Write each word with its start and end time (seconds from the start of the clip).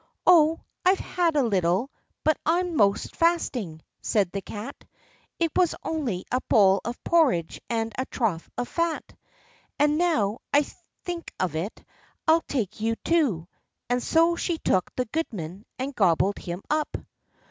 "Oh, 0.25 0.61
I've 0.83 0.97
had 0.99 1.35
a 1.35 1.43
little, 1.43 1.91
but 2.23 2.35
I'm 2.43 2.75
'most 2.75 3.15
fasting," 3.15 3.83
said 4.01 4.31
the 4.31 4.41
Cat; 4.41 4.75
"it 5.37 5.51
was 5.55 5.75
only 5.83 6.25
a 6.31 6.41
bowl 6.49 6.81
of 6.83 7.03
porridge 7.03 7.61
and 7.69 7.93
a 7.99 8.07
trough 8.07 8.49
of 8.57 8.67
fat—and, 8.67 9.99
now 9.99 10.39
I 10.51 10.63
think 11.03 11.31
of 11.39 11.55
it, 11.55 11.83
I'll 12.27 12.41
take 12.41 12.81
you 12.81 12.95
too," 13.05 13.47
and 13.91 14.01
so 14.01 14.35
she 14.35 14.57
took 14.57 14.89
the 14.95 15.05
goodman 15.05 15.65
and 15.77 15.93
gobbled 15.93 16.39
him 16.39 16.63
up. 16.67 16.97